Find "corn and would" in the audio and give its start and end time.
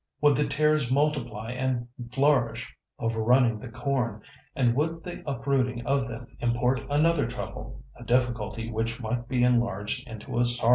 3.69-5.03